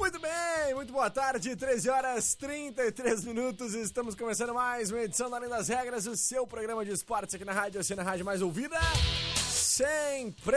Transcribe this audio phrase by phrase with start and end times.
[0.00, 3.74] Muito bem, muito boa tarde, 13 horas 33 minutos.
[3.74, 7.44] Estamos começando mais uma edição da Além das Regras, o seu programa de esportes aqui
[7.44, 8.78] na rádio, assim, na rádio mais ouvida.
[9.36, 10.56] Sempre!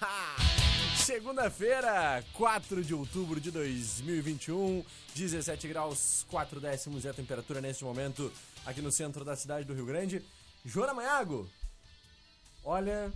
[1.02, 8.30] Segunda-feira, 4 de outubro de 2021, 17 graus 4 décimos é a temperatura neste momento
[8.66, 10.22] aqui no centro da cidade do Rio Grande.
[10.62, 11.48] Joana Maiago,
[12.62, 13.10] olha,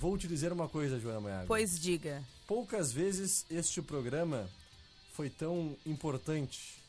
[0.00, 1.46] vou te dizer uma coisa, Joana Maiago.
[1.46, 2.20] Pois diga.
[2.54, 4.50] Poucas vezes este programa
[5.12, 6.82] foi tão importante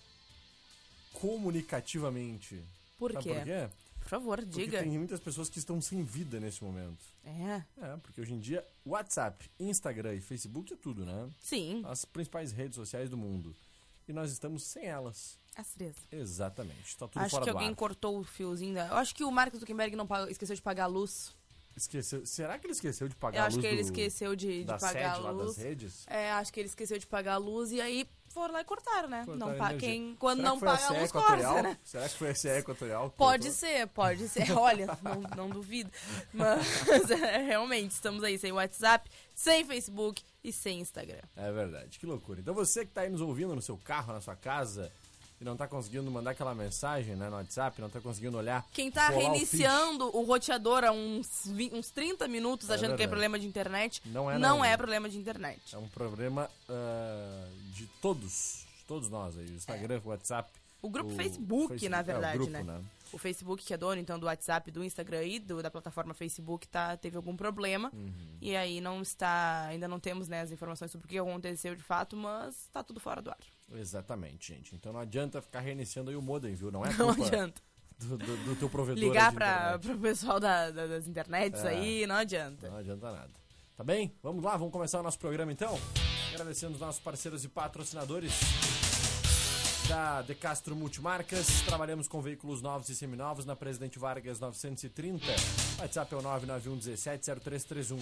[1.14, 2.60] comunicativamente.
[2.98, 3.34] Por Sabe quê?
[3.36, 3.70] por quê?
[4.00, 4.80] Por favor, Porque diga.
[4.80, 6.98] tem muitas pessoas que estão sem vida nesse momento.
[7.24, 11.30] É, É, porque hoje em dia, WhatsApp, Instagram e Facebook é tudo, né?
[11.40, 13.56] sim, As principais redes sociais do mundo.
[14.08, 15.38] E nós estamos sem elas.
[15.56, 16.00] a certeza.
[16.12, 16.98] Exatamente.
[16.98, 17.76] Tá tudo Acho fora que do alguém ar.
[17.76, 18.74] cortou o fiozinho.
[18.74, 18.88] Da...
[18.88, 21.36] Eu acho que o Mark Zuckerberg não pagou- esqueceu de pagar a luz.
[21.82, 22.26] Esqueceu.
[22.26, 24.60] Será que ele esqueceu de pagar Eu a acho luz que ele do- esqueceu de,
[24.60, 25.58] de da pagar sede a lá das luz.
[25.58, 26.06] redes?
[26.08, 29.10] É, acho que ele esqueceu de pagar a luz e aí foram lá e cortaram,
[29.10, 29.26] né?
[29.26, 29.70] Cortaram não a pa...
[29.72, 29.90] energia.
[29.90, 31.54] Quem, quando Será não que foi a paga a luz, Equatorial?
[31.54, 31.78] corta, né?
[31.84, 33.10] Será que foi a CE Equatorial?
[33.12, 33.52] que Pode cortou?
[33.70, 34.52] ser, pode ser.
[34.58, 35.92] Olha, não, não duvido.
[36.34, 41.20] Mas é, realmente, estamos aí sem WhatsApp, sem Facebook e sem Instagram.
[41.36, 42.40] É verdade, que loucura.
[42.40, 44.92] Então você que tá aí nos ouvindo no seu carro, na sua casa,
[45.42, 48.64] e não tá conseguindo mandar aquela mensagem né, no WhatsApp, não tá conseguindo olhar.
[48.72, 52.90] Quem tá rolar o reiniciando o, roteador há uns, vi- uns 30 minutos É achando
[52.90, 53.10] que é verdade.
[53.10, 54.66] problema de internet, Não é, não não.
[54.66, 55.60] é problema de internet.
[55.74, 59.48] É um problema ah, de todos, de todos nós aí.
[59.48, 60.48] O Instagram, o WhatsApp.
[60.80, 62.82] O grupo o Facebook, na é, verdade, grupo, né?
[63.14, 66.68] O Facebook, que é dono então do WhatsApp, do Instagram e do- da plataforma Facebook,
[66.68, 67.92] tá, teve algum problema.
[67.94, 68.38] Uhum.
[68.42, 69.66] E aí não está.
[69.68, 73.00] Ainda não temos né, as informações sobre o que aconteceu de fato, mas tá tudo
[73.00, 73.38] fora do ar.
[73.74, 74.76] Exatamente, gente.
[74.76, 76.72] Então não adianta ficar reiniciando aí o modem, viu?
[76.72, 77.62] Não é Não culpa adianta.
[78.00, 79.02] do, do, do teu provedor.
[79.04, 79.82] Ligar internet.
[79.82, 81.70] pro pessoal da- da- das internets É.
[81.70, 82.70] aí, não adianta.
[82.70, 83.32] Não adianta nada.
[83.76, 84.14] Tá bem?
[84.22, 85.78] Vamos lá, vamos começar o nosso programa então.
[86.34, 88.32] Agradecendo os nossos parceiros e patrocinadores
[89.88, 91.62] da De Castro Multimarcas.
[91.62, 95.26] Trabalhamos com veículos novos e seminovos na Presidente Vargas 930.
[95.80, 98.00] WhatsApp é o 991170331.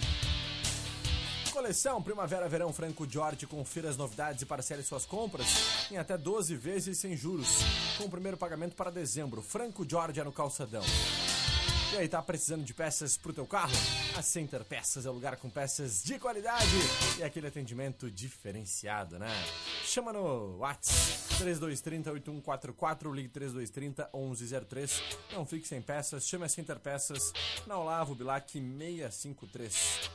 [1.52, 3.46] Coleção Primavera Verão Franco Jorge.
[3.46, 7.48] Confira as novidades e parcele suas compras em até 12 vezes sem juros.
[7.98, 9.42] Com o primeiro pagamento para dezembro.
[9.42, 10.82] Franco Jorge é no Calçadão.
[11.92, 13.72] E aí, tá precisando de peças pro teu carro?
[14.16, 16.64] A Center Peças é o lugar com peças de qualidade
[17.18, 19.28] e aquele atendimento diferenciado, né?
[19.84, 25.02] Chama no WhatsApp 3230-8144, ligue 3230-1103.
[25.32, 27.32] Não fique sem peças, chame a Center Peças
[27.66, 30.10] na Olavo Bilac 653.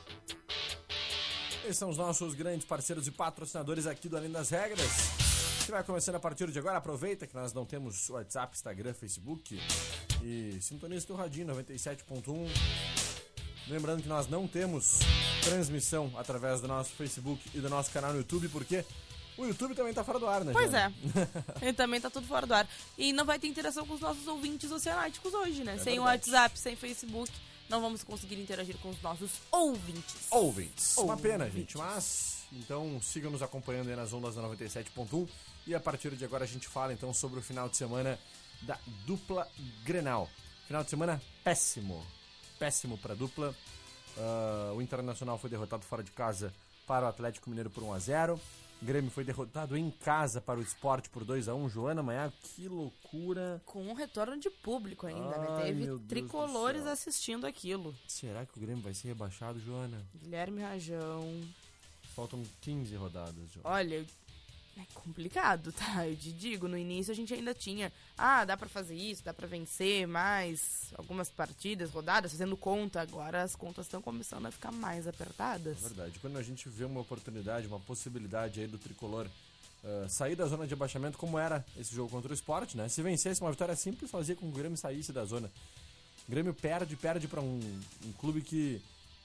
[1.66, 5.25] Esses são os nossos grandes parceiros e patrocinadores aqui do Além das Regras.
[5.66, 6.78] Que vai começando a partir de agora.
[6.78, 9.60] Aproveita que nós não temos WhatsApp, Instagram, Facebook.
[10.24, 12.48] E sintoniza teu radinho 97.1.
[13.68, 15.00] Lembrando que nós não temos
[15.42, 18.86] transmissão através do nosso Facebook e do nosso canal no YouTube, porque
[19.38, 20.52] o YouTube também tá fora do ar, né?
[20.54, 20.94] Pois Jana?
[21.62, 21.70] é.
[21.70, 22.68] E também tá tudo fora do ar.
[22.96, 25.80] E não vai ter interação com os nossos ouvintes oceanáticos hoje, né?
[25.80, 26.30] sem É verdade.
[26.30, 27.32] WhatsApp, sem Facebook,
[27.68, 30.28] não vamos conseguir interagir com os nossos ouvintes.
[30.30, 30.96] ouvintes.
[30.98, 31.32] Uma Ouvintes.
[31.32, 35.28] pena, gente, mas então sigam nos acompanhando aí nas ondas da 97.1
[35.68, 38.20] e a partir de agora a gente fala então sobre o final de semana
[38.62, 39.48] da dupla
[39.84, 40.30] Grenal.
[40.68, 42.06] Final de semana péssimo,
[42.58, 43.54] péssimo para dupla.
[44.18, 46.54] Ah, o Internacional foi derrotado fora de casa
[46.88, 48.42] para o Atlético Mineiro por 1 a 0.
[48.82, 51.70] O Grêmio foi derrotado em casa para o Esporte por 2 a 1.
[51.70, 53.62] Joana Manhã, que loucura.
[53.66, 55.64] Com um retorno de público ainda, Ai, né?
[55.64, 57.96] Teve tricolores assistindo aquilo.
[58.08, 60.06] Será que o Grêmio vai ser rebaixado, Joana?
[60.14, 61.42] Guilherme Rajão.
[62.16, 63.70] Faltam 15 rodadas, Joana.
[63.76, 64.06] Olha,
[64.78, 66.08] é complicado, tá?
[66.08, 67.92] Eu te digo, no início a gente ainda tinha.
[68.18, 73.02] Ah, dá pra fazer isso, dá pra vencer mais algumas partidas, rodadas, fazendo conta.
[73.02, 75.78] Agora as contas estão começando a ficar mais apertadas.
[75.78, 76.20] É verdade.
[76.20, 79.28] Quando a gente vê uma oportunidade, uma possibilidade aí do tricolor
[79.86, 82.90] ah, sair da zona de abaixamento, como era esse jogo contra o esporte, né?
[82.90, 85.52] Se vencesse uma vitória simples, fazia com que o Grêmio saísse da zona.
[86.28, 87.60] O Grêmio perde, perde para um,
[88.04, 88.82] um clube que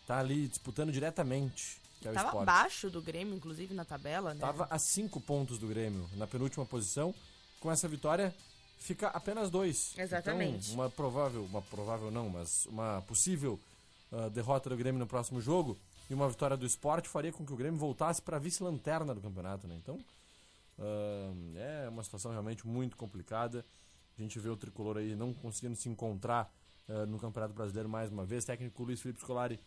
[0.06, 2.48] tá ali disputando diretamente que é o Tava Sport.
[2.48, 4.40] abaixo do Grêmio, inclusive, na tabela, né?
[4.40, 7.14] Tava a cinco pontos do Grêmio, na penúltima posição.
[7.60, 8.34] Com essa vitória,
[8.78, 9.92] fica apenas dois.
[9.98, 10.70] Exatamente.
[10.70, 13.60] Então, uma provável, uma provável não, mas uma possível
[14.10, 15.76] ah, derrota do Grêmio no próximo jogo
[16.08, 19.68] e uma vitória do esporte faria com que o Grêmio voltasse para vice-lanterna do campeonato,
[19.68, 19.76] né?
[19.76, 20.00] Então,
[20.78, 23.62] ah, é uma situação realmente muito complicada.
[24.18, 26.50] A gente vê o tricolor aí não conseguindo se encontrar
[26.88, 28.46] ah, no Campeonato Brasileiro mais uma vez.
[28.46, 29.60] técnico Luiz Felipe Scolari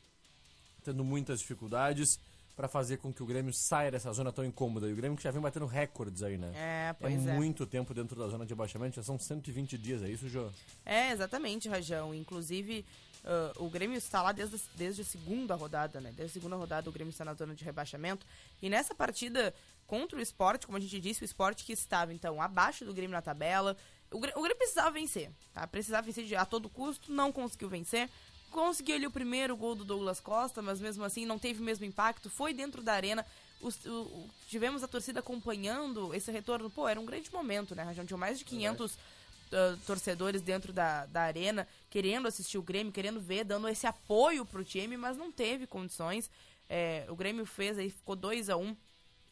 [0.84, 2.20] tendo muitas dificuldades
[2.56, 4.88] para fazer com que o Grêmio saia dessa zona tão incômoda.
[4.88, 6.52] E o Grêmio que já vem batendo recordes aí, né?
[6.56, 7.34] É, pois é.
[7.34, 10.50] muito tempo dentro da zona de abaixamento, já são 120 dias, é isso, Jô?
[10.86, 12.14] É, exatamente, Rajão.
[12.14, 12.86] Inclusive,
[13.26, 16.14] ah, o Grêmio está lá desde, a- desde a segunda rodada, né?
[16.16, 18.24] Desde a segunda rodada o Grêmio está na zona de rebaixamento.
[18.62, 19.52] E nessa partida
[19.88, 23.14] contra o esporte, como a gente disse, o esporte que estava, então, abaixo do Grêmio
[23.14, 23.76] na tabela.
[24.12, 25.66] O Grêmio, precisava vencer, tá?
[25.66, 28.08] Precisava vencer a todo custo, não conseguiu vencer.
[28.54, 31.84] Conseguiu ali o primeiro gol do Douglas Costa, mas mesmo assim não teve o mesmo
[31.86, 32.30] impacto.
[32.30, 33.26] Foi dentro da arena.
[33.60, 36.70] Os- o- o- tivemos a torcida acompanhando esse retorno.
[36.70, 38.06] Pô, era um grande momento, né, Rajão?
[38.06, 43.20] Tinha mais de 500 uh, torcedores dentro da, da arena, querendo assistir o Grêmio, querendo
[43.20, 46.30] ver, dando esse apoio pro time, mas não teve condições.
[46.70, 48.76] É, o Grêmio fez aí, ficou 2 a 1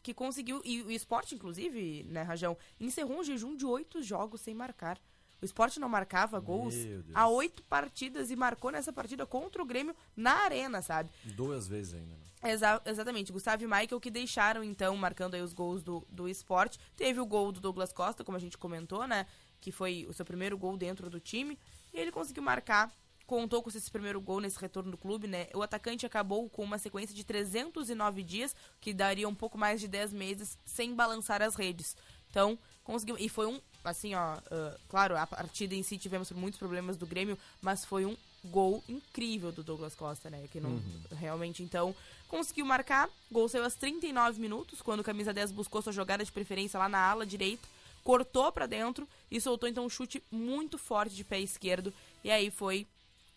[0.02, 4.52] que conseguiu, e o esporte, inclusive, né, Rajão, encerrou um jejum de oito jogos sem
[4.52, 4.98] marcar.
[5.42, 6.72] O esporte não marcava gols
[7.12, 11.10] há oito partidas e marcou nessa partida contra o Grêmio na arena, sabe?
[11.34, 12.52] Duas vezes ainda, né?
[12.52, 16.78] Exa- exatamente, Gustavo e Michael que deixaram então, marcando aí os gols do, do esporte.
[16.96, 19.26] Teve o gol do Douglas Costa, como a gente comentou, né?
[19.60, 21.58] Que foi o seu primeiro gol dentro do time.
[21.92, 22.92] E ele conseguiu marcar,
[23.26, 25.46] contou com esse primeiro gol nesse retorno do clube, né?
[25.54, 29.88] O atacante acabou com uma sequência de 309 dias, que daria um pouco mais de
[29.88, 31.96] 10 meses sem balançar as redes.
[32.30, 33.16] Então, conseguiu.
[33.18, 37.06] E foi um, assim, ó, ah, claro, a partida em si tivemos muitos problemas do
[37.06, 40.48] Grêmio, mas foi um gol incrível do Douglas Costa, né?
[40.50, 40.82] Que não
[41.16, 41.94] realmente então
[42.28, 43.08] conseguiu marcar.
[43.30, 46.88] Gol saiu aos 39 minutos, quando o camisa 10 buscou sua jogada de preferência lá
[46.88, 47.66] na ala direita,
[48.02, 51.92] cortou pra dentro e soltou então um chute muito forte de pé esquerdo
[52.24, 52.86] e aí foi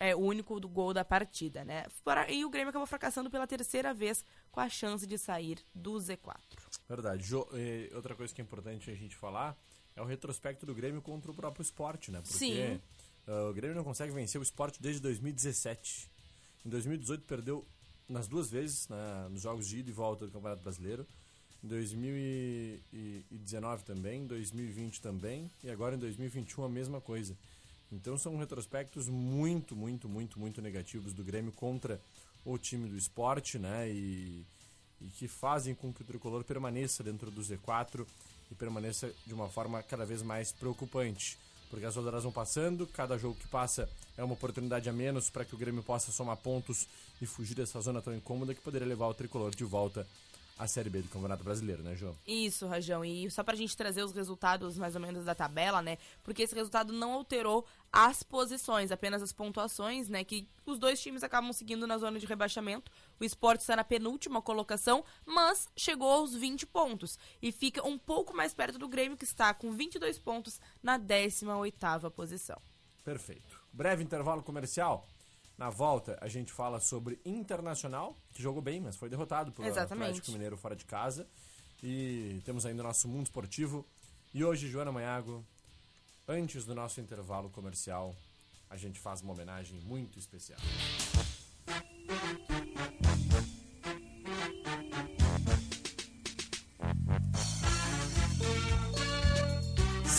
[0.00, 1.86] é, o único do gol da partida, né?
[2.04, 5.92] Para- E o Grêmio acabou fracassando pela terceira vez com a chance de sair do
[5.94, 6.34] Z4.
[6.88, 7.24] Verdade.
[7.54, 9.56] Eh, outra coisa que é importante a gente falar
[9.96, 12.20] é o retrospecto do Grêmio contra o próprio esporte, né?
[12.20, 12.78] Porque Sim.
[13.26, 16.08] ah, o Grêmio não consegue vencer o esporte desde 2017.
[16.64, 17.66] Em 2018 perdeu
[18.08, 21.04] nas duas vezes, né, nos jogos de ida e volta do Campeonato Brasileiro.
[21.64, 27.34] Em 2019 também, em 2020 também, e agora em 2021 a mesma coisa.
[27.90, 31.98] Então são retrospectos muito, muito, muito, muito negativos do Grêmio contra
[32.44, 33.90] o time do esporte, né?
[33.90, 34.44] E,
[35.00, 38.06] e que fazem com que o tricolor permaneça dentro do Z4
[38.50, 41.38] e permaneça de uma forma cada vez mais preocupante.
[41.68, 45.44] Porque as rodadas vão passando, cada jogo que passa é uma oportunidade a menos para
[45.44, 46.86] que o Grêmio possa somar pontos
[47.20, 50.06] e fugir dessa zona tão incômoda que poderia levar o tricolor de volta
[50.58, 52.16] à Série B do Campeonato Brasileiro, né, João?
[52.26, 53.04] Isso, Rajão.
[53.04, 55.98] E só pra gente trazer os resultados mais ou menos da tabela, né?
[56.24, 60.24] Porque esse resultado não alterou as posições, apenas as pontuações, né?
[60.24, 62.90] Que os dois times acabam seguindo na zona de rebaixamento.
[63.20, 67.18] O Sport está na penúltima colocação, mas chegou aos 20 pontos.
[67.40, 72.10] E fica um pouco mais perto do Grêmio, que está com 22 pontos na 18ª
[72.10, 72.60] posição.
[73.04, 73.60] Perfeito.
[73.72, 75.08] Breve intervalo comercial.
[75.56, 80.08] Na volta, a gente fala sobre Internacional, que jogou bem, mas foi derrotado pelo Exatamente.
[80.08, 81.26] Atlético Mineiro fora de casa.
[81.82, 83.86] E temos ainda o nosso Mundo Esportivo.
[84.34, 85.44] E hoje, Joana Manhago,
[86.28, 88.14] antes do nosso intervalo comercial,
[88.68, 90.58] a gente faz uma homenagem muito especial.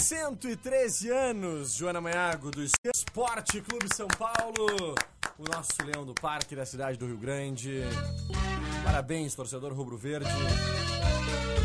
[0.07, 4.95] 113 anos, Joana Manhago, do Esporte Clube São Paulo,
[5.37, 7.81] o nosso leão do parque da cidade do Rio Grande.
[8.85, 10.29] Parabéns, torcedor rubro-verde.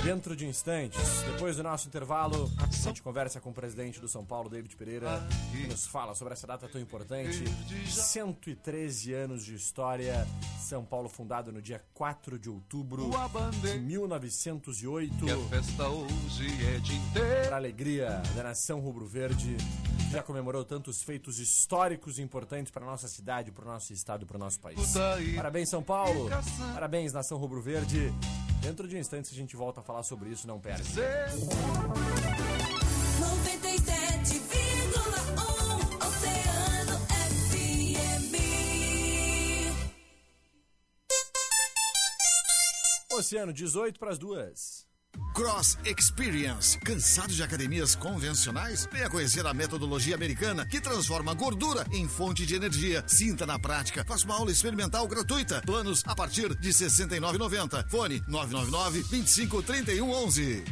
[0.05, 4.25] Dentro de instantes, depois do nosso intervalo, a gente conversa com o presidente do São
[4.25, 7.45] Paulo, David Pereira, que nos fala sobre essa data tão importante.
[7.89, 10.27] 113 anos de história.
[10.59, 13.11] São Paulo fundado no dia 4 de outubro
[13.61, 15.25] de 1908.
[15.49, 17.45] festa hoje é.
[17.45, 19.57] Para a alegria da nação rubro-verde,
[20.11, 24.27] já comemorou tantos feitos históricos e importantes para nossa cidade, para o nosso estado e
[24.27, 24.79] para o nosso país.
[25.37, 26.29] Parabéns, São Paulo!
[26.75, 28.13] Parabéns, nação rubro-verde!
[28.63, 30.85] Dentro de instantes a gente volta a falar sobre isso, não perde.
[30.85, 30.95] 97,1
[36.07, 38.39] Oceano FM.
[43.13, 44.87] Oceano, 18 para as duas.
[45.33, 46.79] Cross Experience.
[46.79, 48.89] Cansado de academias convencionais?
[48.93, 53.03] Venha conhecer a metodologia americana que transforma gordura em fonte de energia.
[53.07, 54.05] Sinta na prática.
[54.05, 55.63] Faça uma aula experimental gratuita.
[55.63, 57.89] Planos a partir de R$ 69,90.
[57.89, 60.65] Fone 999 25 31 11.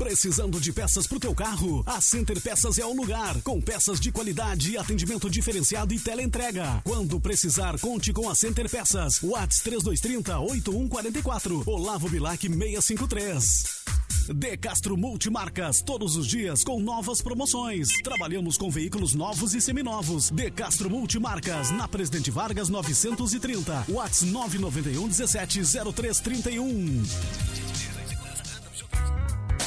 [0.00, 1.82] Precisando de peças pro teu carro?
[1.84, 3.38] A Center Peças é o lugar.
[3.42, 6.80] Com peças de qualidade, atendimento diferenciado e teleentrega.
[6.84, 9.22] Quando precisar, conte com a Center Peças.
[9.22, 11.64] Whats 3230 8144.
[11.66, 13.64] Olavo Bilac 653.
[14.34, 17.88] De Castro Multimarcas, todos os dias com novas promoções.
[18.02, 20.30] Trabalhamos com veículos novos e seminovos.
[20.30, 23.84] De Castro Multimarcas, na Presidente Vargas 930.
[23.90, 25.60] Whats 991 17
[25.92, 27.59] 0331.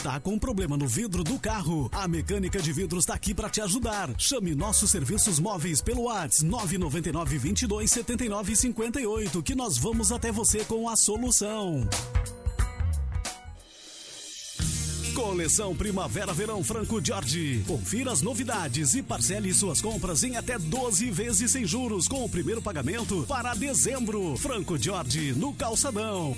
[0.03, 1.89] Tá com problema no vidro do carro?
[1.93, 4.09] A mecânica de vidros está aqui para te ajudar.
[4.17, 10.65] Chame nossos serviços móveis pelo WhatsApp 999 22 79 58 que nós vamos até você
[10.65, 11.87] com a solução.
[15.15, 17.63] Coleção Primavera Verão Franco Jorge.
[17.65, 22.29] Confira as novidades e parcele suas compras em até 12 vezes sem juros com o
[22.29, 24.35] primeiro pagamento para dezembro.
[24.35, 26.35] Franco Jorge no Calçadão.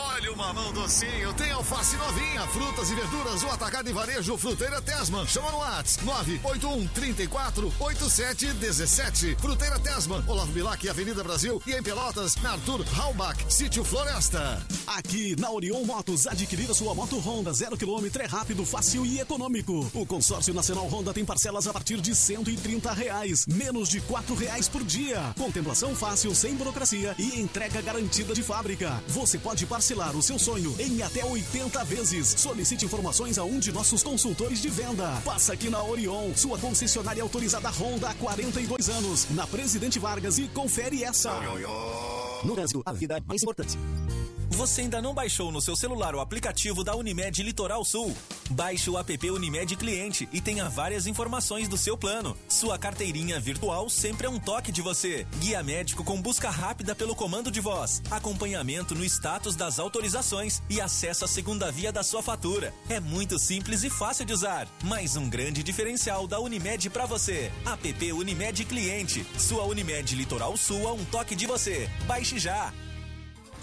[0.00, 4.80] Olha o mamão docinho, tem alface novinha, frutas e verduras, o atacado e varejo, fruteira
[4.80, 5.26] Tesman.
[5.26, 9.36] Chama no Whats 981 34 87 17.
[9.40, 14.64] Fruteira Tesman, Olavo Bilac, Avenida Brasil e em Pelotas, na Arthur Halbach, Sítio Floresta.
[14.86, 19.18] Aqui na Orion Motos, adquirir a sua moto Honda zero quilômetro é rápido, fácil e
[19.18, 19.90] econômico.
[19.92, 24.68] O consórcio nacional Honda tem parcelas a partir de 130 reais, menos de quatro reais
[24.68, 25.34] por dia.
[25.36, 29.02] Contemplação fácil, sem burocracia e entrega garantida de fábrica.
[29.08, 32.28] Você pode parcelar o seu sonho em até 80 vezes.
[32.28, 35.10] Solicite informações a um de nossos consultores de venda.
[35.24, 40.46] Passa aqui na Orion, sua concessionária autorizada Honda há 42 anos, na Presidente Vargas e
[40.48, 41.32] confere essa.
[42.44, 43.78] No Brasil, a vida é mais importante.
[44.58, 48.12] Você ainda não baixou no seu celular o aplicativo da Unimed Litoral Sul?
[48.50, 52.36] Baixe o app Unimed Cliente e tenha várias informações do seu plano.
[52.48, 55.24] Sua carteirinha virtual sempre é um toque de você.
[55.38, 60.80] Guia médico com busca rápida pelo comando de voz, acompanhamento no status das autorizações e
[60.80, 62.74] acesso à segunda via da sua fatura.
[62.90, 64.66] É muito simples e fácil de usar.
[64.82, 67.52] Mais um grande diferencial da Unimed para você.
[67.64, 69.24] App Unimed Cliente.
[69.38, 71.88] Sua Unimed Litoral Sul a um toque de você.
[72.08, 72.72] Baixe já.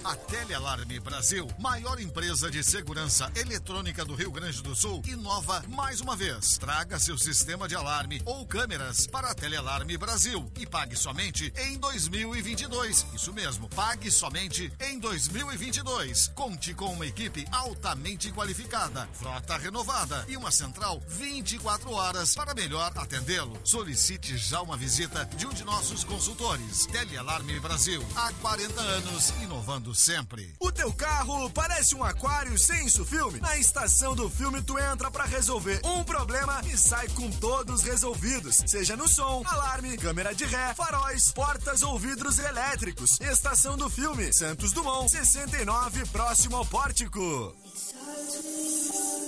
[0.06, 6.00] A Telealarme Brasil, maior empresa de segurança eletrônica do Rio Grande do Sul, inova mais
[6.00, 6.60] uma vez.
[6.60, 11.80] Traga seu sistema de alarme ou câmeras para a Telealarme Brasil e pague somente em
[11.80, 13.04] 2022.
[13.16, 16.28] Isso mesmo, pague somente em 2022.
[16.36, 22.92] Conte com uma equipe altamente qualificada, frota renovada e uma central 24 horas para melhor
[22.96, 23.60] atendê-lo.
[23.64, 26.86] Solicite já uma visita de um de nossos consultores.
[26.86, 30.54] Telealarme Brasil, há 40 anos, inovando sempre.
[30.60, 33.40] O teu carro parece um aquário sem filme?
[33.40, 38.64] Na estação do filme tu entra pra resolver um problema e sai com todos resolvidos,
[38.68, 43.20] seja no som, alarme, câmera de ré, faróis, portas ou vidros elétricos.
[43.22, 47.56] Estação do filme, Santos Dumont, 69, próximo ao pórtico.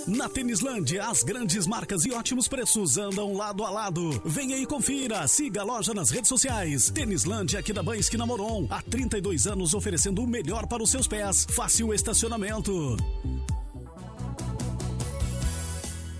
[0.08, 4.22] Na Tênislândia, as grandes marcas e ótimos preços andam lado a lado.
[4.24, 5.28] Venha e confira.
[5.28, 6.90] Siga a loja nas redes sociais.
[6.90, 8.66] Tênislândia aqui da que namoram.
[8.70, 11.46] Há 32 anos oferecendo o melhor para os seus pés.
[11.50, 12.96] Fácil estacionamento.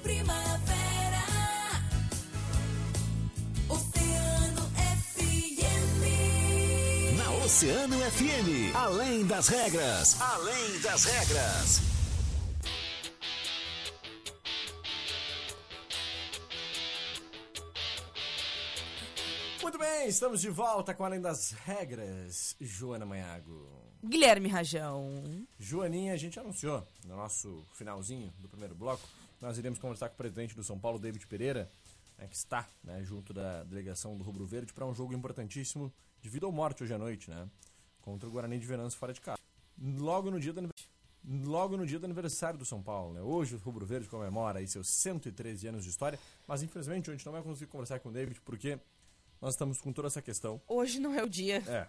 [0.03, 1.25] Primavera.
[3.71, 6.37] Oceano FM.
[7.17, 11.98] Na Oceano FM, além das regras, além das regras.
[19.69, 23.69] Muito bem, estamos de volta com Além das Regras, Joana Manhago.
[24.03, 25.47] Guilherme Rajão.
[25.59, 29.07] Joaninha, a gente anunciou no nosso finalzinho do primeiro bloco,
[29.43, 31.71] nós iremos conversar com o presidente do São Paulo, David Pereira,
[32.17, 36.31] né, que está né, junto da delegação do Rubro Verde para um jogo importantíssimo de
[36.31, 37.47] vida ou morte hoje à noite, né?
[38.01, 39.39] Contra o Guarani de Venâncio fora de casa.
[39.79, 40.93] Logo no dia do aniversário.
[41.45, 43.21] Logo no dia do aniversário do São Paulo, né?
[43.21, 47.27] Hoje o Rubro Verde comemora aí seus 113 anos de história, mas infelizmente a gente
[47.27, 48.79] não vai conseguir conversar com o David porque
[49.41, 50.61] nós estamos com toda essa questão.
[50.67, 51.87] Hoje não é o dia É,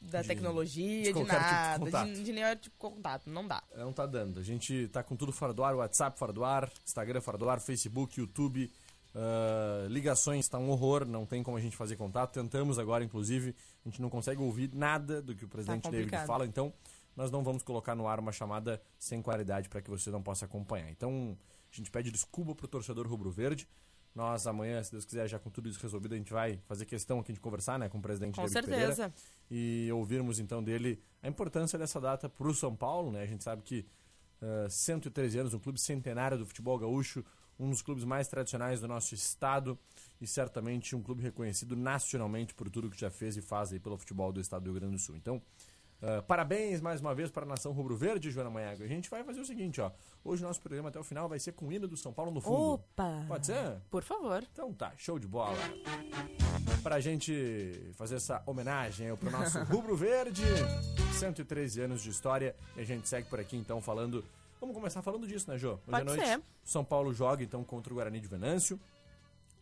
[0.00, 3.30] da De- tecnologia, de de, qualquer tipo de nada, de, de nenhum tipo de contato.
[3.30, 3.62] Não dá.
[3.76, 4.38] não tá dando.
[4.40, 7.48] A gente tá com tudo fora do ar, WhatsApp fora do ar, Instagram fora do
[7.48, 8.70] ar, Facebook, YouTube,
[9.14, 12.32] ah, ligações tá um horror, não tem como a gente fazer contato.
[12.34, 13.54] Tentamos agora, inclusive,
[13.84, 16.26] a gente não consegue ouvir nada do que o presidente David complicado.
[16.26, 16.72] fala, então
[17.16, 20.44] nós não vamos colocar no ar uma chamada sem qualidade para que você não possa
[20.44, 20.90] acompanhar.
[20.90, 21.36] Então,
[21.72, 23.66] a gente pede desculpa pro torcedor rubro-verde.
[24.16, 27.18] Nós amanhã, se Deus quiser, já com tudo isso resolvido, a gente vai fazer questão
[27.18, 29.14] aqui de conversar, né, com o presidente Com David Pereira certeza.
[29.50, 33.20] e ouvirmos então dele a importância dessa data para o São Paulo, né?
[33.20, 33.86] A gente sabe que
[34.40, 37.22] uh, 113 anos, um clube centenário do futebol gaúcho,
[37.58, 39.78] um dos clubes mais tradicionais do nosso estado
[40.18, 43.98] e certamente um clube reconhecido nacionalmente por tudo que já fez e faz aí pelo
[43.98, 45.14] futebol do estado do Rio Grande do Sul.
[45.14, 45.42] Então,
[46.02, 48.82] uh, parabéns mais uma vez para a nação rubro-verde, Joana Manhago.
[48.82, 49.90] A gente vai fazer o seguinte, ó.
[50.24, 52.30] Hoje o nosso programa até o final vai ser com o hino do São Paulo
[52.30, 52.74] no fundo.
[52.74, 53.24] Opa!
[53.28, 53.80] Pode ser?
[53.90, 54.42] Por favor.
[54.52, 55.56] Então tá, show de bola.
[56.82, 60.44] Pra gente fazer essa homenagem aí pro nosso rubro-verde,
[61.18, 64.24] 113 anos de história, e a gente segue por aqui então falando
[64.60, 65.72] Vamos começar falando disso, né, Jô?
[65.72, 66.42] Hoje Pode à noite, ser.
[66.64, 68.80] São Paulo joga então contra o Guarani de Venâncio.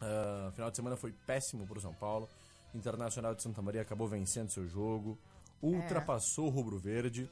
[0.00, 2.28] Uh, final de semana foi péssimo pro São Paulo.
[2.74, 5.18] Internacional de Santa Maria acabou vencendo seu jogo.
[5.62, 7.30] Ultrapassou o Rubro Verde.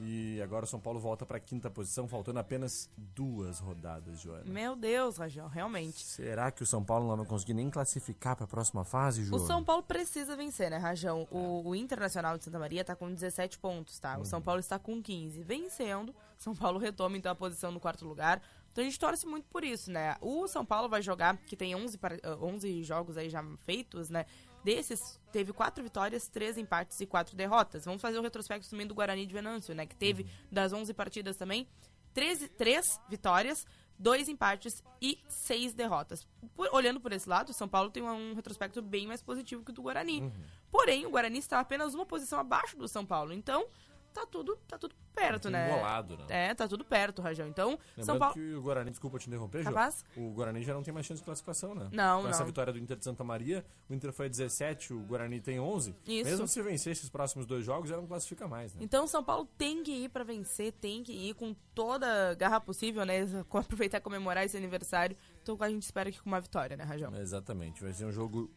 [0.00, 4.42] E agora o São Paulo volta para quinta posição, faltando apenas duas rodadas, Joana.
[4.50, 6.02] Meu Deus, Rajão, realmente.
[6.02, 9.24] Será que o São Paulo não vai conseguir nem classificar para a próxima fase, O
[9.26, 9.46] Joana?
[9.46, 11.28] São Paulo precisa vencer, né, Rajão?
[11.30, 14.18] O, o Internacional de Santa Maria tá com 17 pontos, tá?
[14.18, 15.40] O São Paulo está com 15.
[15.44, 18.42] Vencendo, São Paulo retoma então a posição no quarto lugar.
[18.72, 20.16] Então a gente torce muito por isso, né?
[20.20, 24.08] O São Paulo vai jogar, que tem 11, par- ah, 11 jogos aí já feitos,
[24.08, 24.24] né?
[24.64, 27.84] Desses, teve quatro vitórias, três empates e quatro derrotas.
[27.84, 29.86] Vamos fazer o retrospecto também do Guarani de Venâncio, né?
[29.86, 31.66] Que teve, das 11 partidas também,
[32.14, 33.66] 13, três vitórias,
[33.98, 36.26] dois empates e seis derrotas.
[36.54, 39.64] Por- olhando por esse lado, o São Paulo tem um, um retrospecto bem mais positivo
[39.64, 40.32] que o do Guarani.
[40.70, 43.32] Porém, o Guarani está apenas uma posição abaixo do São Paulo.
[43.32, 43.66] Então,
[44.12, 45.70] tá tudo, tá tudo perto, né?
[45.70, 46.24] Embolado, né?
[46.28, 47.46] É, tá tudo perto, Rajão.
[47.48, 48.34] Então, Lembrando São Paulo.
[48.34, 50.04] que o Guarani, desculpa te interromper, Jô, Capaz?
[50.16, 51.88] o Guarani já não tem mais chance de classificação, né?
[51.92, 52.46] Não, Com essa não.
[52.46, 55.94] vitória do Inter de Santa Maria, o Inter foi a 17, o Guarani tem 11.
[56.06, 56.30] Isso.
[56.30, 58.80] Mesmo se vencer esses próximos dois jogos, já não classifica mais, né?
[58.82, 62.60] Então, São Paulo tem que ir pra vencer, tem que ir com toda a garra
[62.60, 63.20] possível, né?
[63.52, 65.16] Aproveitar e comemorar esse aniversário.
[65.42, 67.14] Então, a gente espera que com uma vitória, né, Rajão?
[67.16, 68.50] Exatamente, vai ser um jogo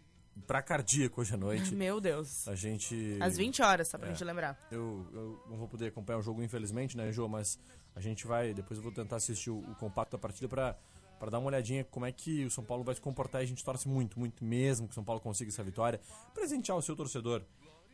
[0.46, 1.74] pra cardíaco hoje à noite.
[1.76, 2.48] Meu Deus.
[2.48, 3.18] A gente...
[3.22, 4.12] Às 20 horas, só pra É.
[4.12, 4.58] gente lembrar.
[4.72, 7.28] Eu, eu não vou poder acompanhar o jogo, infelizmente, né, Jô?
[7.28, 7.60] Mas
[7.96, 8.54] a gente vai.
[8.54, 10.76] Depois eu vou tentar assistir o, o compacto da partida pra,
[11.20, 13.42] pra dar uma olhadinha como é que o São Paulo vai se comportar.
[13.42, 16.00] E a gente torce muito, muito mesmo que o São Paulo consiga essa vitória.
[16.34, 17.42] Presentear o seu torcedor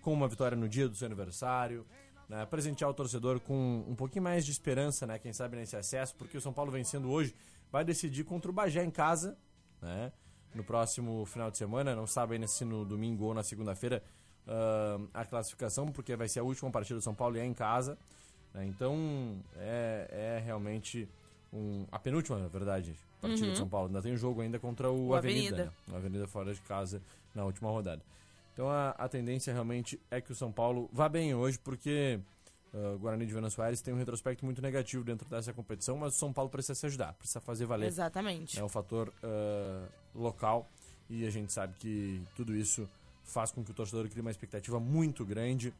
[0.01, 1.85] com uma vitória no dia do seu aniversário.
[2.27, 5.19] Né, presentear o torcedor com um pouquinho mais de esperança, né?
[5.19, 7.35] Quem sabe nesse acesso, porque o São Paulo vencendo hoje
[7.69, 9.37] vai decidir contra o Bagé em casa,
[9.81, 10.13] né?
[10.53, 14.03] No próximo final de semana, não sabe ainda se no domingo ou na segunda-feira
[14.47, 17.53] ah, a classificação, porque vai ser a última partida do São Paulo e é em
[17.53, 17.97] casa.
[18.53, 18.65] né?
[18.65, 21.07] Então é, é realmente
[21.53, 23.87] um, a penúltima, na verdade, partida do São Paulo.
[23.87, 25.07] Ainda tem um jogo ainda contra o, Uhum.
[25.09, 25.55] O Avenida.
[25.55, 25.73] Avenida.
[25.87, 25.97] né?
[25.97, 27.01] Avenida fora de casa
[27.33, 28.01] na última rodada.
[28.53, 32.19] Então a, a tendência realmente é que o São Paulo vá bem hoje, porque
[32.73, 36.17] o Guarani de Venâncio Aires tem um retrospecto muito negativo dentro dessa competição, mas o
[36.17, 38.57] São Paulo precisa se ajudar, precisa fazer valer Exatamente.
[38.59, 40.69] é um fator ah, local
[41.09, 42.87] e a gente sabe que tudo isso
[43.23, 45.73] faz com que o torcedor crie uma expectativa muito grande.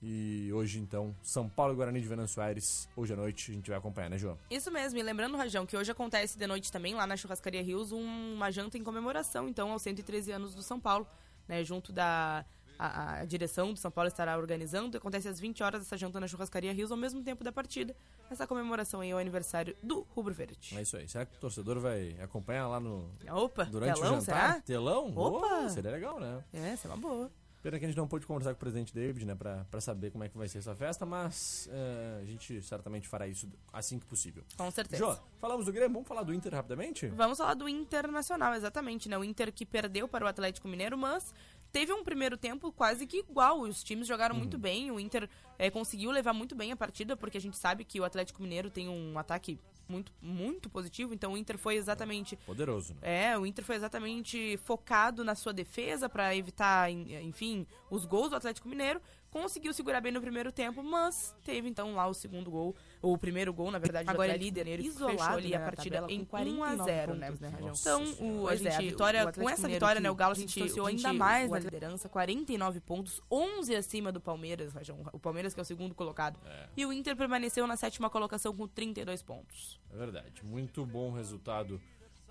[0.00, 3.68] E hoje, então, São Paulo e Guarani de Venâncio Aires, hoje à noite, a gente
[3.68, 4.38] vai acompanhar, né, João?
[4.48, 7.90] Isso mesmo, e lembrando, Rajão, que hoje acontece de noite também, lá na Churrascaria Rios,
[7.90, 11.04] um- uma janta em comemoração, então, aos 113 anos do São Paulo,
[11.48, 12.44] né, junto da...
[12.78, 16.28] A, a direção do São Paulo estará organizando, acontece às 20 horas essa janta na
[16.28, 17.94] Churrascaria Rios, ao mesmo tempo da partida,
[18.30, 20.76] essa comemoração aí ao aniversário do Rubro Verde.
[20.76, 21.08] É isso aí.
[21.08, 24.52] Será que o torcedor vai acompanhar lá no Opa, durante telão, o jantar?
[24.52, 24.60] será?
[24.60, 25.12] Telão?
[25.16, 25.64] Opa!
[25.64, 26.44] Oh, seria legal, né?
[26.52, 27.30] É, essa é uma boa.
[27.60, 30.12] Pena que a gente não pôde conversar com o presidente David, né, pra, pra saber
[30.12, 33.98] como é que vai ser essa festa, mas eh, a gente certamente fará isso assim
[33.98, 34.44] que possível.
[34.56, 35.04] Com certeza.
[35.04, 37.08] Jô, falamos do Grêmio, vamos falar do Inter rapidamente?
[37.08, 39.18] Vamos falar do Internacional, exatamente, né?
[39.18, 41.34] O Inter que perdeu para o Atlético Mineiro, mas
[41.72, 43.60] teve um primeiro tempo quase que igual.
[43.60, 45.28] Os times jogaram muito bem, o Inter
[45.58, 48.70] eh, conseguiu levar muito bem a partida, porque a gente sabe que o Atlético Mineiro
[48.70, 53.30] tem um ataque muito, muito positivo, então o Inter foi exatamente Poderoso, né?
[53.30, 58.28] é, o Inter foi exatamente focado na sua defesa para evitar, en- enfim, os gols
[58.28, 59.00] do Atlético Mineiro.
[59.30, 63.18] Conseguiu segurar bem no primeiro tempo, mas teve então lá o segundo gol, ou o
[63.18, 66.20] primeiro gol, na verdade, Agora é líder, que isolado, fechou ali né, a partida em
[66.20, 67.72] com 49 1 a 0, pontos, né, né, Rajão?
[67.78, 70.34] Então, o, a Pois é, gente, o vitória, com essa vitória, né, o Galo a
[70.34, 74.72] se gente- distanciou a ainda gente- mais na liderança, 49 pontos, 11 acima do Palmeiras,
[74.72, 74.98] Rajão.
[75.12, 76.38] O Palmeiras que é o segundo colocado.
[76.76, 79.78] E o Inter permaneceu na sétima colocação com 32 pontos.
[79.92, 80.42] É verdade.
[80.44, 81.80] Muito bom resultado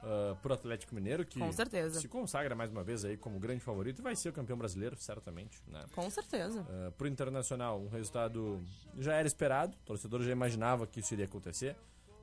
[0.03, 1.99] uh, pro Atlético Mineiro, que Com certeza.
[1.99, 4.95] se consagra mais uma vez aí como grande favorito e vai ser o campeão brasileiro,
[4.97, 5.61] certamente.
[5.67, 5.83] Né?
[5.93, 6.61] Com certeza.
[6.61, 8.61] Uh, pro Internacional, um resultado
[8.97, 11.75] já era esperado, o torcedor já imaginava que isso iria acontecer,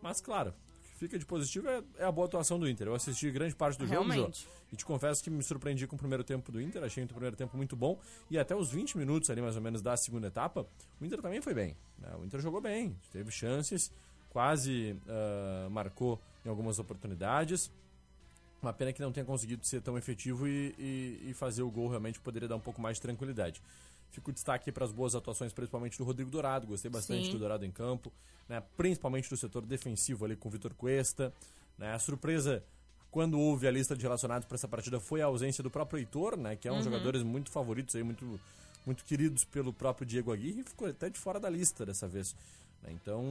[0.03, 2.87] mas claro, o que fica de positivo é, é a boa atuação do Inter.
[2.87, 4.31] Eu assisti grande parte do jogo, Jô,
[4.73, 7.37] e te confesso que me surpreendi com o primeiro tempo do Inter, achei o primeiro
[7.37, 7.99] tempo muito bom,
[8.31, 10.67] e até os 20 minutos ali mais ou menos da segunda etapa,
[11.01, 11.77] o Inter também foi bem.
[11.99, 12.15] né?
[12.21, 13.91] O Inter jogou bem, teve chances,
[14.31, 17.71] quase ah, marcou em algumas oportunidades.
[18.63, 21.89] Uma pena que não tenha conseguido ser tão efetivo e, e- e fazer o gol
[21.89, 23.61] realmente poderia dar um pouco mais de tranquilidade.
[24.11, 26.67] Fica o destaque para as boas atuações, principalmente do Rodrigo Dourado.
[26.67, 27.33] Gostei bastante Sim.
[27.33, 28.13] do Dourado em campo,
[28.49, 28.63] né?
[28.77, 31.33] principalmente do setor defensivo ali com o Vitor Cuesta.
[31.77, 31.93] Né?
[31.93, 32.63] A surpresa,
[33.11, 36.37] quando houve a lista de relacionados para essa partida, foi a ausência do próprio Heitor,
[36.39, 36.55] né?
[36.57, 38.41] que é um dos jogadores muito favoritos, aí, muito,
[38.87, 42.35] muito queridos pelo próprio Diego Aguirre, e ficou até de fora da lista dessa vez.
[42.83, 42.93] né?
[42.93, 43.25] Então,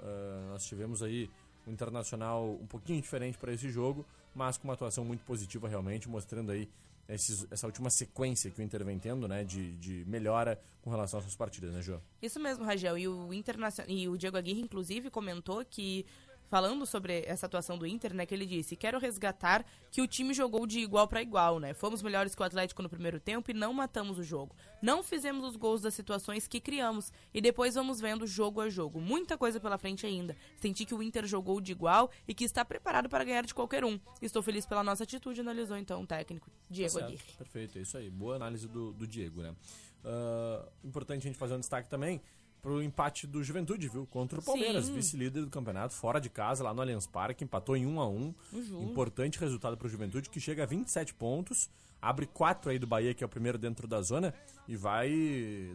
[0.00, 1.28] ah, nós tivemos aí
[1.70, 4.04] internacional um pouquinho diferente para esse jogo,
[4.34, 6.68] mas com uma atuação muito positiva realmente, mostrando aí
[7.08, 11.18] esses- essa última sequência que o Inter vem tendo, né, de, de melhora com relação
[11.18, 12.00] às suas partidas, né, João?
[12.22, 12.96] Isso mesmo, Rangel.
[12.96, 16.06] E o Internacional e o Diego Aguirre, inclusive, comentou que
[16.50, 20.34] falando sobre essa atuação do Inter, né, que ele disse: "Quero resgatar que o time
[20.34, 21.72] jogou de igual para igual, né?
[21.72, 24.54] Fomos melhores que o Atlético no primeiro tempo e não matamos o jogo.
[24.82, 29.00] Não fizemos os gols das situações que criamos e depois vamos vendo jogo a jogo.
[29.00, 30.36] Muita coisa pela frente ainda.
[30.56, 33.84] Senti que o Inter jogou de igual e que está preparado para ganhar de qualquer
[33.84, 33.98] um.
[34.20, 37.22] Estou feliz pela nossa atitude", analisou então o técnico Diego Certo, Aguirre.
[37.38, 38.10] Perfeito, é isso aí.
[38.10, 39.54] Boa análise do, do Diego, né?
[40.04, 42.20] Ah, importante a gente fazer um destaque também
[42.60, 44.06] pro empate do Juventude, viu?
[44.06, 47.86] Contra o Palmeiras, vice-líder do campeonato, fora de casa, lá no Allianz Parque, empatou em
[47.86, 48.34] 1 a 1
[48.82, 51.70] Importante resultado pro Juventude, que chega a 27 pontos,
[52.00, 54.34] abre 4 aí do Bahia, que é o primeiro dentro da zona,
[54.68, 55.10] e vai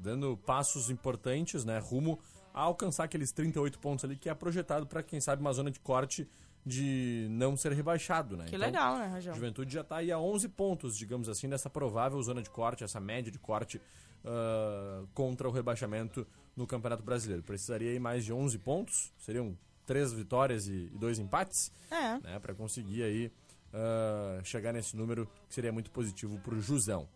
[0.01, 1.79] dando passos importantes, né?
[1.79, 2.19] Rumo
[2.53, 5.79] a alcançar aqueles 38 pontos ali, que é projetado para quem sabe, uma zona de
[5.79, 6.27] corte
[6.65, 8.45] de não ser rebaixado, né?
[8.45, 9.35] Que Então, legal, né, Rangel?
[9.35, 12.99] Juventude já está aí a 11 pontos, digamos assim, nessa provável zona de corte, essa
[12.99, 13.79] média de corte
[14.25, 17.43] ah, contra o rebaixamento no Campeonato Brasileiro.
[17.43, 22.17] Precisaria aí mais de 11 pontos, seriam três vitórias e, e dois empates, É.
[22.19, 23.31] né, para conseguir aí
[23.73, 27.07] ah, chegar nesse número que seria muito positivo para o Jusão.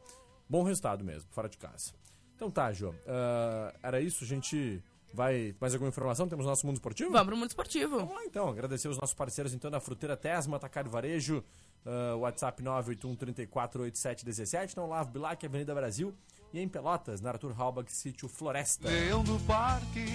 [0.48, 1.94] Bom resultado mesmo, fora de casa.
[2.36, 2.94] Então tá, Jô.
[3.08, 5.56] ah, era isso, a gente vai...
[5.60, 6.28] Mais alguma informação?
[6.28, 7.12] Temos nosso mundo esportivo?
[7.12, 7.98] Vamos pro mundo esportivo.
[7.98, 11.44] Vamos lá então, agradecer os nossos parceiros então da Fruteira Tesma, Atacar e Varejo,
[11.86, 16.14] ah, WhatsApp 981 34 8717, no Olavo Bilac, Avenida Brasil,
[16.54, 18.90] e em Pelotas, na Arthur Halbach, Sítio Floresta.
[18.90, 20.06] Leão do Parque.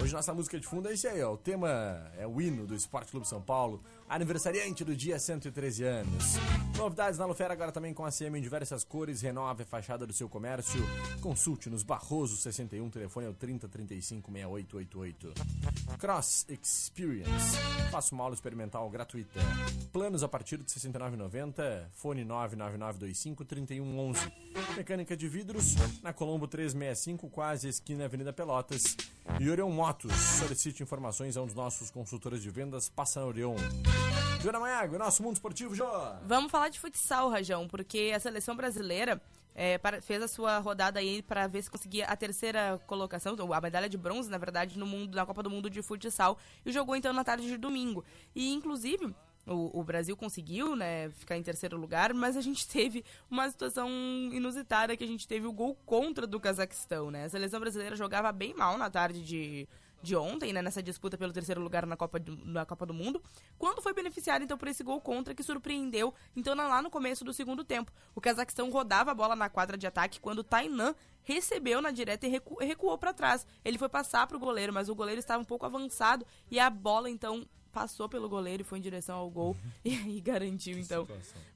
[0.00, 1.32] Hoje nossa música de fundo é esse aí, ó.
[1.32, 6.34] O tema é o hino do Esporte Clube São Paulo, aniversariante do dia 113 anos.
[6.76, 10.12] Novidades na Lufera agora também com a CM em diversas cores, renove a fachada do
[10.12, 10.82] seu comércio.
[11.20, 15.34] Consulte nos Barroso 61, telefone é o 3035 6888.
[15.98, 17.56] Cross Experience,
[17.90, 19.38] faça uma aula experimental gratuita.
[19.92, 24.32] Planos a partir de R$ 69,90, fone 99925 3111.
[24.76, 28.96] Mecânica de vidros, na Colombo 365, quase esquina Avenida Pelotas.
[29.40, 33.54] E Orion Motos, solicite informações a um dos nossos consultores de vendas, passa na Orion.
[34.42, 35.84] Joana Maiago, nosso mundo esportivo, Jô!
[36.26, 39.20] Vamos falar de futsal, Rajão, porque a seleção brasileira
[39.54, 43.60] é, para- fez a sua rodada aí para ver se conseguia a terceira colocação, a
[43.60, 46.96] medalha de bronze, na verdade, no mundo, na Copa do Mundo de Futsal, e jogou
[46.96, 48.02] então na tarde de domingo.
[48.34, 49.14] E inclusive.
[49.46, 53.88] O, o Brasil conseguiu, né, ficar em terceiro lugar, mas a gente teve uma situação
[54.32, 57.24] inusitada que a gente teve o gol contra do Cazaquistão, né?
[57.24, 59.68] A seleção brasileira jogava bem mal na tarde de,
[60.02, 63.22] de ontem, né, nessa disputa pelo terceiro lugar na Copa, do, na Copa do Mundo,
[63.58, 67.32] quando foi beneficiado então por esse gol contra que surpreendeu então lá no começo do
[67.32, 67.92] segundo tempo.
[68.14, 72.26] O Cazaquistão rodava a bola na quadra de ataque quando o Tainan recebeu na direta
[72.26, 73.46] e recu- recuou para trás.
[73.64, 77.08] Ele foi passar pro goleiro, mas o goleiro estava um pouco avançado e a bola
[77.08, 81.06] então passou pelo goleiro e foi em direção ao gol e aí garantiu então.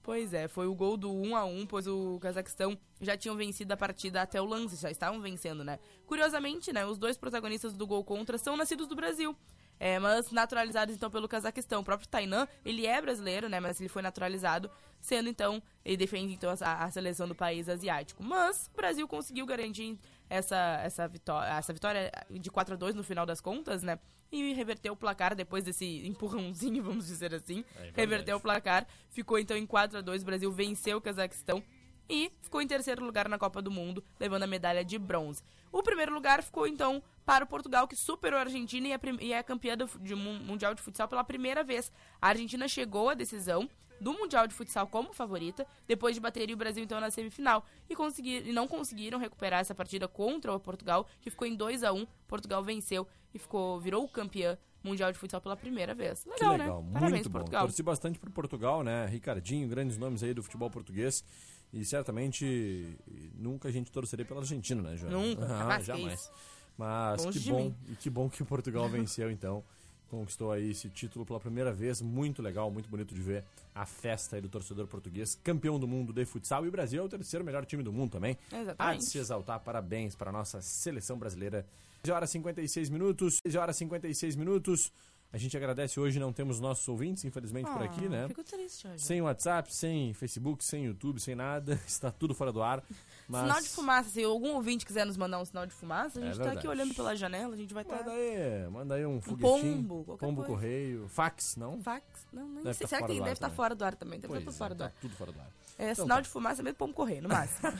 [0.02, 3.72] Pois é, foi o gol do 1 a 1 pois o Cazaquistão já tinham vencido
[3.72, 5.78] a partida até o lance, já estavam vencendo, né?
[6.04, 9.37] Curiosamente, né, os dois protagonistas do gol contra são nascidos do Brasil.
[9.81, 11.83] É, mas naturalizados então pelo Cazaquistão.
[11.83, 13.61] O próprio Tainan, ele é brasileiro, né?
[13.61, 14.68] Mas ele foi naturalizado,
[15.00, 18.20] sendo então, ele defende então a, a seleção do país asiático.
[18.22, 19.96] Mas o Brasil conseguiu garantir
[20.28, 24.00] essa, essa, vitória, essa vitória de 4 a 2 no final das contas, né?
[24.31, 27.64] E reverteu o placar depois desse empurrãozinho, vamos dizer assim.
[27.95, 31.62] reverteu o placar, ficou então em 4 a 2 O Brasil venceu o Cazaquistão
[32.11, 35.43] e ficou em terceiro lugar na Copa do Mundo, levando a medalha de bronze.
[35.71, 39.43] O primeiro lugar ficou então para o Portugal, que superou a Argentina e é, é
[39.43, 41.93] campeã do, de mun- Mundial de Futsal pela primeira vez.
[42.21, 43.69] A Argentina chegou à decisão
[44.01, 47.67] do Mundial de Futsal como favorita, depois de bater o Brasil então na semifinal.
[47.91, 51.83] E, conseguir, e não conseguiram recuperar essa partida contra o Portugal, que ficou em 2
[51.83, 53.07] a 1 Portugal venceu
[53.38, 56.24] e ficou virou campeã mundial de futsal pela primeira vez.
[56.24, 56.90] Que Legal, legal, né?
[56.92, 57.38] Parabéns, muito bom.
[57.38, 57.62] Portugal.
[57.62, 59.07] Torci bastante pro Portugal, né?
[59.07, 61.24] Ricardinho, grandes nomes aí do futebol português.
[61.72, 62.96] E certamente
[63.35, 65.12] nunca a gente torceria pela Argentina, né, João?
[65.12, 66.31] Nunca, ah, jamais.
[66.77, 69.64] Mas Longe que bom, e que bom que o Portugal venceu então.
[70.11, 73.44] Conquistou aí esse título pela primeira vez, muito legal, muito bonito de ver
[73.75, 77.05] a festa aí do torcedor português, campeão do mundo de futsal e o Brasil é
[77.05, 78.38] o terceiro melhor time do mundo também.
[78.51, 79.05] Há de Exatamente.
[79.05, 81.66] se exaltar, parabéns para a nossa seleção brasileira.
[82.03, 84.92] 10 horas e 56 minutos, 10 horas e 56 minutos.
[85.31, 88.29] A gente agradece hoje, não temos nossos ouvintes, infelizmente, por aqui, Ah, né?
[88.29, 89.03] Fico triste hoje.
[89.05, 91.75] Sem WhatsApp, sem Facebook, sem YouTube, sem nada.
[91.87, 92.83] Está tudo fora do ar.
[93.29, 93.43] Mas...
[93.43, 96.27] Sinal de fumaça, se algum ouvinte quiser nos mandar um sinal de fumaça, a É
[96.29, 96.59] gente tá verdade.
[96.61, 97.97] aqui olhando pela janela, a gente vai estar.
[97.99, 99.77] Manda aí, manda aí um foguetinho.
[99.83, 100.53] pombo, qualquer pombo coisa.
[100.55, 101.79] correio, fax, não?
[101.83, 102.05] Fax?
[102.33, 102.87] Não, Deve sei.
[102.87, 103.57] tá Será que do deve estar também.
[103.57, 104.21] fora do ar também?
[104.21, 104.93] Deve estar é, fora do tá ar.
[104.99, 105.51] tudo fora do ar.
[105.79, 106.23] É, Então sinal tá.
[106.23, 107.71] de fumaça é mesmo pombo correr, no máximo.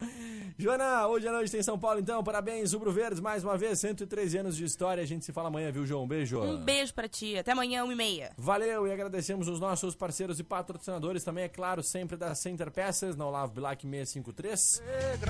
[0.58, 2.22] Joana, hoje à noite tem São Paulo, então.
[2.22, 5.02] Parabéns, Rubro Verdes, mais uma vez, 113 anos de história.
[5.02, 6.04] A gente se fala amanhã, viu, João?
[6.04, 6.40] Um beijo.
[6.40, 7.36] um beijo pra ti.
[7.36, 8.32] Até amanhã, uma e meia.
[8.36, 13.16] Valeu e agradecemos os nossos parceiros e patrocinadores também, é claro, sempre da Center Peças,
[13.16, 14.82] na Olavo Bilac 653,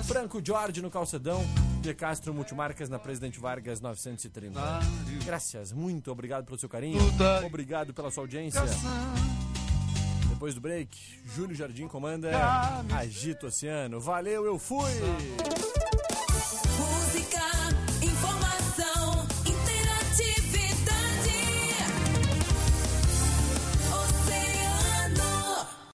[0.04, 1.42] Franco Jorge no Calçadão,
[1.80, 4.61] de Castro Multimarcas na Presidente Vargas 930.
[5.24, 7.00] Graças, muito obrigado pelo seu carinho,
[7.44, 8.61] obrigado pela sua audiência.
[10.40, 10.96] Depois do break,
[11.37, 12.31] Júlio Jardim comanda
[12.96, 14.00] Agito Oceano.
[14.00, 14.90] Valeu, eu fui!